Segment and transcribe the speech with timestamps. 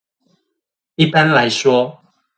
[0.95, 2.01] 一般來說